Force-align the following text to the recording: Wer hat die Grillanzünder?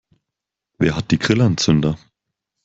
Wer 0.79 0.95
hat 0.95 1.11
die 1.11 1.19
Grillanzünder? 1.19 1.95